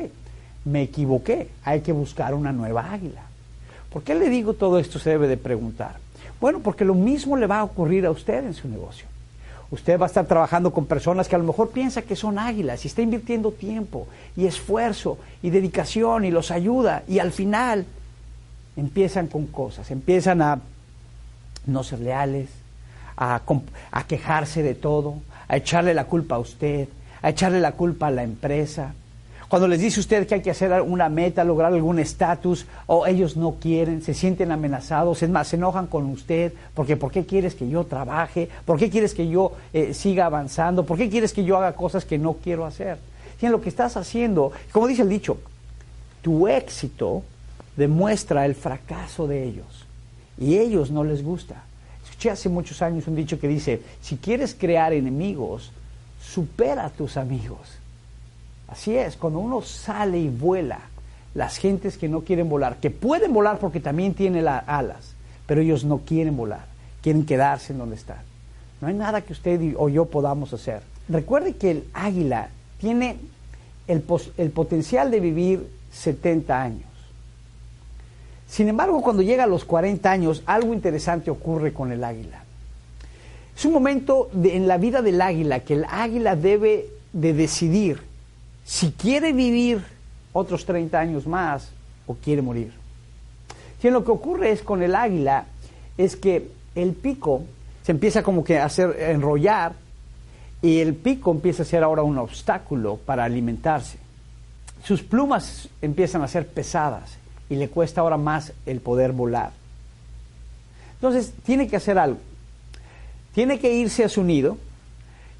me 0.66 0.82
equivoqué, 0.82 1.48
hay 1.64 1.80
que 1.80 1.92
buscar 1.92 2.34
una 2.34 2.52
nueva 2.52 2.92
águila. 2.92 3.22
¿Por 3.90 4.02
qué 4.02 4.14
le 4.14 4.28
digo 4.28 4.52
todo 4.52 4.78
esto? 4.78 4.98
Se 4.98 5.10
debe 5.10 5.28
de 5.28 5.36
preguntar. 5.36 5.96
Bueno, 6.40 6.58
porque 6.60 6.84
lo 6.84 6.94
mismo 6.94 7.36
le 7.36 7.46
va 7.46 7.60
a 7.60 7.64
ocurrir 7.64 8.04
a 8.04 8.10
usted 8.10 8.44
en 8.44 8.52
su 8.52 8.68
negocio. 8.68 9.06
Usted 9.70 9.98
va 9.98 10.06
a 10.06 10.08
estar 10.08 10.26
trabajando 10.26 10.72
con 10.72 10.86
personas 10.86 11.28
que 11.28 11.36
a 11.36 11.38
lo 11.38 11.44
mejor 11.44 11.70
piensa 11.70 12.02
que 12.02 12.16
son 12.16 12.38
águilas 12.38 12.84
y 12.84 12.88
está 12.88 13.00
invirtiendo 13.00 13.52
tiempo 13.52 14.08
y 14.36 14.46
esfuerzo 14.46 15.18
y 15.40 15.50
dedicación 15.50 16.24
y 16.24 16.30
los 16.30 16.50
ayuda 16.50 17.04
y 17.06 17.20
al 17.20 17.30
final 17.30 17.86
empiezan 18.76 19.28
con 19.28 19.46
cosas, 19.46 19.90
empiezan 19.90 20.42
a 20.42 20.60
no 21.64 21.82
ser 21.84 22.00
leales, 22.00 22.48
a, 23.16 23.40
a 23.92 24.06
quejarse 24.06 24.62
de 24.62 24.74
todo, 24.74 25.14
a 25.48 25.56
echarle 25.56 25.94
la 25.94 26.04
culpa 26.04 26.34
a 26.34 26.40
usted, 26.40 26.88
a 27.22 27.30
echarle 27.30 27.60
la 27.60 27.72
culpa 27.72 28.08
a 28.08 28.12
la 28.12 28.24
empresa, 28.24 28.94
cuando 29.48 29.68
les 29.68 29.80
dice 29.80 30.00
usted 30.00 30.26
que 30.26 30.34
hay 30.34 30.42
que 30.42 30.50
hacer 30.50 30.82
una 30.82 31.08
meta, 31.08 31.44
lograr 31.44 31.72
algún 31.72 32.00
estatus, 32.00 32.66
o 32.86 33.06
ellos 33.06 33.36
no 33.36 33.56
quieren, 33.60 34.02
se 34.02 34.12
sienten 34.12 34.50
amenazados, 34.50 35.18
se 35.18 35.26
enojan 35.56 35.86
con 35.86 36.06
usted, 36.06 36.52
porque 36.74 36.96
¿por 36.96 37.12
qué 37.12 37.24
quieres 37.24 37.54
que 37.54 37.68
yo 37.68 37.84
trabaje? 37.84 38.48
¿Por 38.64 38.78
qué 38.78 38.90
quieres 38.90 39.14
que 39.14 39.28
yo 39.28 39.52
eh, 39.72 39.94
siga 39.94 40.26
avanzando? 40.26 40.84
¿Por 40.84 40.98
qué 40.98 41.08
quieres 41.08 41.32
que 41.32 41.44
yo 41.44 41.56
haga 41.56 41.74
cosas 41.74 42.04
que 42.04 42.18
no 42.18 42.34
quiero 42.34 42.66
hacer? 42.66 42.98
Y 43.40 43.46
en 43.46 43.52
lo 43.52 43.60
que 43.60 43.68
estás 43.68 43.96
haciendo, 43.96 44.50
como 44.72 44.88
dice 44.88 45.02
el 45.02 45.08
dicho, 45.08 45.38
tu 46.22 46.48
éxito 46.48 47.22
demuestra 47.76 48.46
el 48.46 48.56
fracaso 48.56 49.28
de 49.28 49.44
ellos. 49.44 49.86
Y 50.38 50.56
ellos 50.56 50.90
no 50.90 51.04
les 51.04 51.22
gusta. 51.22 51.62
Escuché 52.04 52.30
hace 52.30 52.48
muchos 52.48 52.82
años 52.82 53.06
un 53.06 53.14
dicho 53.14 53.38
que 53.38 53.46
dice, 53.46 53.80
si 54.00 54.16
quieres 54.16 54.56
crear 54.58 54.92
enemigos, 54.92 55.70
supera 56.20 56.86
a 56.86 56.90
tus 56.90 57.16
amigos. 57.16 57.75
Así 58.68 58.96
es, 58.96 59.16
cuando 59.16 59.38
uno 59.38 59.62
sale 59.62 60.18
y 60.18 60.28
vuela, 60.28 60.80
las 61.34 61.58
gentes 61.58 61.98
que 61.98 62.08
no 62.08 62.22
quieren 62.22 62.48
volar, 62.48 62.76
que 62.76 62.90
pueden 62.90 63.32
volar 63.32 63.58
porque 63.58 63.78
también 63.78 64.14
tienen 64.14 64.48
alas, 64.48 65.14
pero 65.46 65.60
ellos 65.60 65.84
no 65.84 65.98
quieren 65.98 66.36
volar, 66.36 66.64
quieren 67.02 67.26
quedarse 67.26 67.72
en 67.72 67.78
donde 67.78 67.96
están. 67.96 68.22
No 68.80 68.88
hay 68.88 68.94
nada 68.94 69.20
que 69.20 69.32
usted 69.32 69.74
o 69.76 69.88
yo 69.88 70.06
podamos 70.06 70.52
hacer. 70.52 70.82
Recuerde 71.08 71.54
que 71.54 71.70
el 71.70 71.84
águila 71.92 72.48
tiene 72.78 73.18
el, 73.86 74.02
el 74.38 74.50
potencial 74.50 75.10
de 75.10 75.20
vivir 75.20 75.70
70 75.92 76.62
años. 76.62 76.82
Sin 78.48 78.68
embargo, 78.68 79.02
cuando 79.02 79.22
llega 79.22 79.44
a 79.44 79.48
los 79.48 79.64
40 79.64 80.10
años, 80.10 80.42
algo 80.46 80.72
interesante 80.72 81.30
ocurre 81.30 81.72
con 81.72 81.92
el 81.92 82.02
águila. 82.02 82.44
Es 83.56 83.64
un 83.64 83.72
momento 83.72 84.30
en 84.42 84.68
la 84.68 84.76
vida 84.76 85.02
del 85.02 85.20
águila 85.20 85.60
que 85.60 85.74
el 85.74 85.86
águila 85.88 86.36
debe 86.36 86.86
de 87.12 87.32
decidir 87.32 88.00
si 88.66 88.90
quiere 88.90 89.32
vivir 89.32 89.82
otros 90.32 90.66
30 90.66 90.98
años 90.98 91.26
más 91.26 91.70
o 92.06 92.14
quiere 92.14 92.42
morir. 92.42 92.72
Y 93.82 93.90
lo 93.90 94.04
que 94.04 94.10
ocurre 94.10 94.50
es 94.50 94.62
con 94.62 94.82
el 94.82 94.96
águila 94.96 95.46
es 95.96 96.16
que 96.16 96.50
el 96.74 96.92
pico 96.92 97.44
se 97.84 97.92
empieza 97.92 98.24
como 98.24 98.42
que 98.42 98.58
a 98.58 98.64
hacer 98.64 98.96
enrollar 98.98 99.74
y 100.60 100.80
el 100.80 100.94
pico 100.94 101.30
empieza 101.30 101.62
a 101.62 101.66
ser 101.66 101.84
ahora 101.84 102.02
un 102.02 102.18
obstáculo 102.18 102.96
para 102.96 103.22
alimentarse. 103.22 103.98
Sus 104.82 105.04
plumas 105.04 105.68
empiezan 105.80 106.22
a 106.22 106.28
ser 106.28 106.48
pesadas 106.48 107.16
y 107.48 107.54
le 107.54 107.68
cuesta 107.68 108.00
ahora 108.00 108.16
más 108.16 108.52
el 108.66 108.80
poder 108.80 109.12
volar. 109.12 109.52
Entonces 110.94 111.32
tiene 111.44 111.68
que 111.68 111.76
hacer 111.76 111.96
algo. 111.96 112.18
Tiene 113.32 113.60
que 113.60 113.72
irse 113.72 114.02
a 114.02 114.08
su 114.08 114.24
nido 114.24 114.58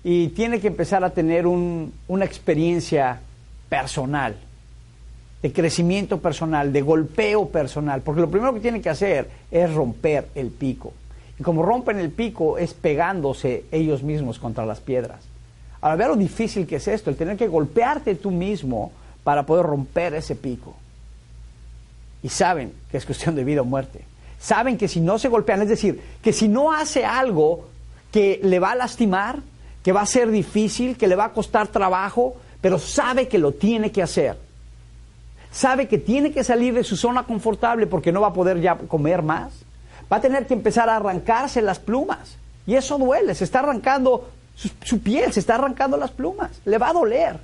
y 0.05 0.29
tiene 0.29 0.61
que 0.61 0.69
empezar 0.69 1.05
a 1.05 1.11
tener 1.11 1.47
una 1.47 2.25
experiencia 2.25 3.21
personal, 3.69 4.37
de 5.43 5.53
crecimiento 5.53 6.19
personal, 6.19 6.73
de 6.73 6.83
golpeo 6.83 7.49
personal, 7.49 8.03
porque 8.03 8.21
lo 8.21 8.31
primero 8.31 8.55
que 8.55 8.61
tiene 8.61 8.81
que 8.81 8.91
hacer 8.91 9.29
es 9.51 9.73
romper 9.73 10.29
el 10.35 10.51
pico. 10.51 10.93
Y 11.39 11.43
como 11.43 11.63
rompen 11.63 11.99
el 11.99 12.11
pico 12.11 12.57
es 12.59 12.73
pegándose 12.73 13.65
ellos 13.71 14.03
mismos 14.03 14.39
contra 14.39 14.65
las 14.65 14.81
piedras. 14.81 15.21
Ahora, 15.81 15.97
vea 15.97 16.09
lo 16.09 16.17
difícil 16.17 16.67
que 16.67 16.77
es 16.77 16.89
esto, 16.89 17.11
el 17.11 17.17
tener 17.17 17.37
que 17.37 17.49
golpearte 17.49 18.15
tú 18.15 18.31
mismo 18.31 18.93
para 19.23 19.45
poder 19.45 19.67
romper 19.67 20.15
ese 20.15 20.35
pico. 20.35 20.75
Y 22.23 22.29
saben 22.29 22.73
que 22.91 22.97
es 22.97 23.05
cuestión 23.05 23.35
de 23.35 23.45
vida 23.45 23.61
o 23.61 23.65
muerte. 23.65 24.01
Saben 24.39 24.79
que 24.79 24.89
si 24.89 25.01
no 25.01 25.19
se 25.19 25.29
golpean, 25.29 25.63
es 25.63 25.69
decir, 25.69 26.01
que 26.23 26.33
si 26.33 26.49
no 26.49 26.73
hace 26.73 27.05
algo 27.05 27.69
que 28.11 28.41
le 28.43 28.59
va 28.59 28.73
a 28.73 28.77
lastimar, 28.77 29.41
que 29.87 29.93
va 29.93 30.01
a 30.01 30.07
ser 30.07 30.33
difícil, 30.33 30.97
que 30.97 31.07
le 31.07 31.15
va 31.15 31.27
a 31.27 31.33
costar 31.33 31.69
trabajo, 31.69 32.35
pero 32.61 32.77
sabe 32.77 33.29
que 33.29 33.39
lo 33.39 33.53
tiene 33.53 33.93
que 33.93 34.03
hacer. 34.03 34.37
Sabe 35.53 35.87
que 35.87 35.97
tiene 35.97 36.33
que 36.33 36.43
salir 36.43 36.75
de 36.75 36.83
su 36.83 36.97
zona 36.97 37.23
confortable 37.23 37.87
porque 37.87 38.11
no 38.11 38.21
va 38.21 38.27
a 38.27 38.33
poder 38.33 38.61
ya 38.61 38.75
comer 38.75 39.23
más. 39.23 39.53
Va 40.13 40.17
a 40.17 40.21
tener 40.21 40.45
que 40.45 40.55
empezar 40.55 40.89
a 40.89 40.97
arrancarse 40.97 41.63
las 41.63 41.79
plumas. 41.79 42.37
Y 42.67 42.75
eso 42.75 42.99
duele, 42.99 43.33
se 43.37 43.45
está 43.45 43.61
arrancando 43.61 44.29
su, 44.57 44.99
piel, 44.99 45.33
se 45.33 45.39
está 45.39 45.55
arrancando 45.55 45.97
las 45.97 46.11
plumas. 46.11 46.51
Le 46.65 46.79
va 46.79 46.89
a 46.89 46.93
doler. 46.93 47.39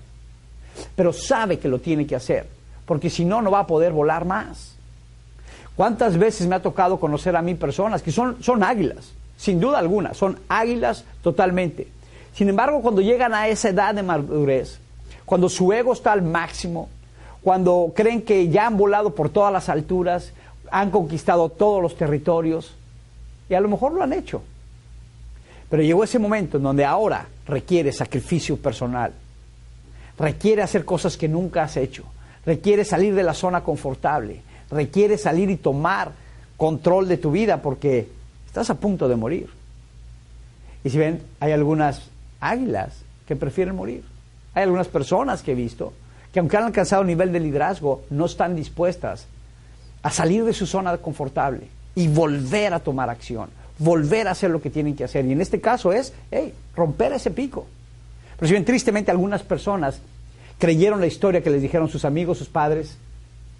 Pero 0.96 1.12
sabe 1.12 1.60
que 1.60 1.68
lo 1.68 1.78
tiene 1.78 2.08
que 2.08 2.16
hacer, 2.16 2.48
porque 2.86 3.08
si 3.08 3.24
no, 3.24 3.40
no 3.40 3.52
va 3.52 3.60
a 3.60 3.66
poder 3.68 3.92
volar 3.92 4.24
más. 4.24 4.74
¿Cuántas 5.76 6.18
veces 6.18 6.48
me 6.48 6.56
ha 6.56 6.60
tocado 6.60 6.98
conocer 6.98 7.36
a 7.36 7.42
mí 7.42 7.54
personas 7.54 8.02
que 8.02 8.10
son, 8.10 8.42
son 8.42 8.64
águilas? 8.64 9.12
Sin 9.36 9.60
duda 9.60 9.78
alguna, 9.78 10.12
son 10.12 10.40
águilas 10.48 11.04
totalmente 11.22 12.01
sin 12.34 12.48
embargo, 12.48 12.80
cuando 12.80 13.00
llegan 13.00 13.34
a 13.34 13.48
esa 13.48 13.68
edad 13.68 13.94
de 13.94 14.02
madurez, 14.02 14.78
cuando 15.24 15.48
su 15.48 15.72
ego 15.72 15.92
está 15.92 16.12
al 16.12 16.22
máximo, 16.22 16.88
cuando 17.42 17.92
creen 17.94 18.22
que 18.22 18.48
ya 18.48 18.66
han 18.66 18.76
volado 18.76 19.14
por 19.14 19.28
todas 19.28 19.52
las 19.52 19.68
alturas, 19.68 20.32
han 20.70 20.90
conquistado 20.90 21.48
todos 21.50 21.82
los 21.82 21.96
territorios, 21.96 22.74
y 23.48 23.54
a 23.54 23.60
lo 23.60 23.68
mejor 23.68 23.92
lo 23.92 24.02
han 24.02 24.12
hecho. 24.12 24.42
Pero 25.68 25.82
llegó 25.82 26.04
ese 26.04 26.18
momento 26.18 26.56
en 26.56 26.62
donde 26.62 26.84
ahora 26.84 27.26
requiere 27.46 27.92
sacrificio 27.92 28.56
personal, 28.56 29.12
requiere 30.18 30.62
hacer 30.62 30.84
cosas 30.84 31.16
que 31.16 31.28
nunca 31.28 31.64
has 31.64 31.76
hecho, 31.76 32.04
requiere 32.46 32.84
salir 32.84 33.14
de 33.14 33.22
la 33.22 33.34
zona 33.34 33.62
confortable, 33.62 34.40
requiere 34.70 35.18
salir 35.18 35.50
y 35.50 35.56
tomar 35.56 36.12
control 36.56 37.08
de 37.08 37.18
tu 37.18 37.30
vida 37.30 37.60
porque 37.60 38.08
estás 38.46 38.70
a 38.70 38.76
punto 38.76 39.08
de 39.08 39.16
morir. 39.16 39.50
Y 40.84 40.90
si 40.90 40.98
ven, 40.98 41.22
hay 41.40 41.52
algunas 41.52 42.11
águilas 42.42 42.92
que 43.26 43.36
prefieren 43.36 43.74
morir. 43.74 44.04
Hay 44.52 44.64
algunas 44.64 44.88
personas 44.88 45.42
que 45.42 45.52
he 45.52 45.54
visto 45.54 45.94
que 46.32 46.40
aunque 46.40 46.56
han 46.56 46.64
alcanzado 46.64 47.02
un 47.02 47.08
nivel 47.08 47.32
de 47.32 47.40
liderazgo, 47.40 48.04
no 48.10 48.26
están 48.26 48.56
dispuestas 48.56 49.26
a 50.02 50.10
salir 50.10 50.44
de 50.44 50.52
su 50.52 50.66
zona 50.66 50.98
confortable 50.98 51.68
y 51.94 52.08
volver 52.08 52.74
a 52.74 52.80
tomar 52.80 53.08
acción, 53.10 53.50
volver 53.78 54.28
a 54.28 54.32
hacer 54.32 54.50
lo 54.50 54.60
que 54.60 54.70
tienen 54.70 54.96
que 54.96 55.04
hacer. 55.04 55.24
Y 55.24 55.32
en 55.32 55.40
este 55.40 55.60
caso 55.60 55.92
es, 55.92 56.12
hey, 56.30 56.52
romper 56.74 57.12
ese 57.12 57.30
pico. 57.30 57.66
Pero 58.36 58.48
si 58.48 58.52
bien 58.54 58.64
tristemente 58.64 59.10
algunas 59.10 59.42
personas 59.42 60.00
creyeron 60.58 61.00
la 61.00 61.06
historia 61.06 61.42
que 61.42 61.50
les 61.50 61.62
dijeron 61.62 61.88
sus 61.88 62.04
amigos, 62.04 62.38
sus 62.38 62.48
padres, 62.48 62.96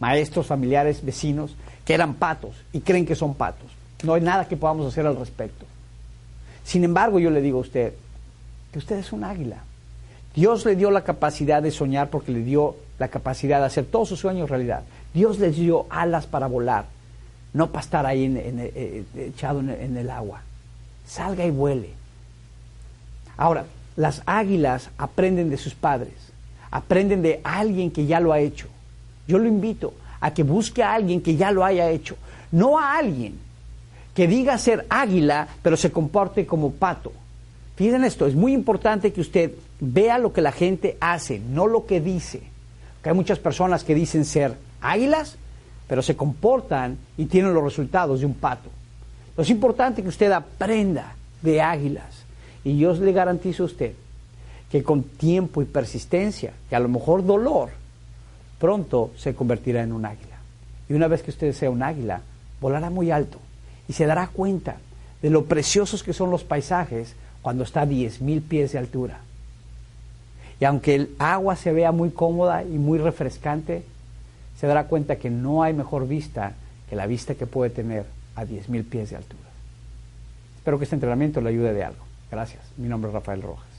maestros, 0.01 0.47
familiares, 0.47 1.05
vecinos, 1.05 1.55
que 1.85 1.95
eran 1.95 2.15
patos 2.15 2.57
y 2.73 2.81
creen 2.81 3.07
que 3.07 3.15
son 3.15 3.35
patos. 3.35 3.71
No 4.03 4.15
hay 4.15 4.23
nada 4.23 4.49
que 4.49 4.57
podamos 4.57 4.87
hacer 4.87 5.07
al 5.07 5.17
respecto. 5.17 5.67
Sin 6.65 6.85
embargo, 6.85 7.19
yo 7.19 7.31
le 7.31 7.41
digo 7.41 7.59
a 7.59 7.63
usted, 7.63 7.93
que 8.73 8.79
usted 8.79 8.99
es 8.99 9.13
un 9.13 9.25
águila. 9.25 9.59
Dios 10.35 10.65
le 10.65 10.77
dio 10.77 10.91
la 10.91 11.05
capacidad 11.05 11.63
de 11.63 11.71
soñar 11.71 12.09
porque 12.09 12.33
le 12.33 12.43
dio 12.43 12.77
la 12.99 13.09
capacidad 13.09 13.61
de 13.61 13.67
hacer 13.67 13.85
todos 13.85 14.09
sus 14.09 14.21
sueños 14.21 14.49
realidad. 14.49 14.83
Dios 15.13 15.39
le 15.39 15.51
dio 15.51 15.87
alas 15.91 16.27
para 16.27 16.47
volar, 16.47 16.87
no 17.53 17.69
para 17.69 17.85
estar 17.85 18.07
ahí 18.07 18.25
en, 18.25 18.37
eh, 18.39 19.05
echado 19.17 19.61
en 19.61 19.97
el 19.97 20.11
agua. 20.11 20.41
Salga 21.07 21.45
y 21.45 21.51
vuele. 21.51 21.91
Ahora, 23.37 23.67
las 23.97 24.23
águilas 24.25 24.91
aprenden 24.97 25.51
de 25.51 25.59
sus 25.59 25.75
padres, 25.75 26.15
aprenden 26.71 27.23
de 27.23 27.41
alguien 27.45 27.91
que 27.91 28.07
ya 28.07 28.21
lo 28.21 28.33
ha 28.33 28.41
hecho. 28.41 28.69
Yo 29.29 29.39
lo 29.39 29.47
invito 29.47 29.93
a 30.21 30.33
que 30.33 30.43
busque 30.43 30.83
a 30.83 30.95
alguien 30.95 31.21
que 31.21 31.37
ya 31.37 31.51
lo 31.51 31.65
haya 31.65 31.91
hecho, 31.91 32.17
no 32.51 32.79
a 32.79 32.97
alguien 32.97 33.39
que 34.15 34.27
diga 34.27 34.57
ser 34.59 34.87
águila, 34.89 35.49
pero 35.63 35.77
se 35.77 35.91
comporte 35.91 36.47
como 36.47 36.73
pato. 36.73 37.13
Fíjense 37.83 38.07
esto, 38.07 38.29
es 38.29 38.37
muy 38.37 38.53
importante 38.53 39.13
que 39.13 39.21
usted 39.21 39.51
vea 39.81 40.17
lo 40.17 40.33
que 40.33 40.41
la 40.41 40.53
gente 40.53 40.97
hace, 41.01 41.41
no 41.41 41.67
lo 41.67 41.85
que 41.85 42.01
dice. 42.01 42.41
Que 43.03 43.09
hay 43.09 43.15
muchas 43.17 43.41
personas 43.41 43.83
que 43.83 43.93
dicen 43.93 44.25
ser 44.25 44.55
águilas, 44.81 45.35
pero 45.89 46.01
se 46.01 46.15
comportan 46.15 46.97
y 47.19 47.25
tienen 47.25 47.53
los 47.53 47.65
resultados 47.65 48.21
de 48.21 48.27
un 48.27 48.35
pato. 48.35 48.71
es 49.37 49.51
importante 49.51 50.01
que 50.01 50.11
usted 50.11 50.31
aprenda 50.31 51.17
de 51.43 51.61
águilas. 51.61 52.23
Y 52.63 52.79
yo 52.79 52.93
le 52.95 53.11
garantizo 53.11 53.65
a 53.65 53.67
usted 53.67 53.95
que 54.71 54.85
con 54.85 55.03
tiempo 55.03 55.61
y 55.61 55.65
persistencia, 55.65 56.53
que 56.71 56.77
a 56.77 56.81
lo 56.81 56.89
mejor 56.89 57.27
dolor, 57.27 57.71
pronto 58.61 59.11
se 59.17 59.35
convertirá 59.35 59.83
en 59.83 59.93
un 59.93 60.07
águila. 60.07 60.39
Y 60.89 60.93
una 60.93 61.09
vez 61.09 61.25
que 61.25 61.33
usted 61.33 61.53
sea 61.53 61.69
un 61.69 61.83
águila, 61.83 62.21
volará 62.61 62.91
muy 62.91 63.11
alto 63.11 63.39
y 63.89 63.93
se 63.93 64.07
dará 64.07 64.29
cuenta 64.29 64.77
de 65.21 65.31
lo 65.31 65.47
preciosos 65.47 66.05
que 66.05 66.13
son 66.13 66.31
los 66.31 66.45
paisajes 66.45 67.17
cuando 67.43 67.65
está 67.65 67.83
a 67.83 67.87
10.000 67.87 68.43
pies 68.43 68.73
de 68.73 68.79
altura. 68.79 69.19
Y 70.61 70.65
aunque 70.65 70.95
el 70.95 71.11
agua 71.19 71.57
se 71.57 71.73
vea 71.73 71.91
muy 71.93 72.11
cómoda 72.11 72.63
y 72.63 72.79
muy 72.79 72.99
refrescante, 72.99 73.83
se 74.59 74.67
dará 74.67 74.85
cuenta 74.85 75.17
que 75.17 75.29
no 75.29 75.63
hay 75.63 75.75
mejor 75.75 76.07
vista 76.07 76.55
que 76.89 76.95
la 76.95 77.07
vista 77.07 77.35
que 77.35 77.47
puede 77.47 77.71
tener 77.71 78.07
a 78.37 78.45
10.000 78.45 78.85
pies 78.85 79.11
de 79.11 79.17
altura. 79.17 79.43
Espero 80.57 80.79
que 80.79 80.85
este 80.85 80.95
entrenamiento 80.95 81.41
le 81.41 81.49
ayude 81.49 81.73
de 81.73 81.83
algo. 81.83 82.05
Gracias. 82.31 82.63
Mi 82.77 82.89
nombre 82.89 83.09
es 83.09 83.15
Rafael 83.15 83.43
Rojas. 83.43 83.72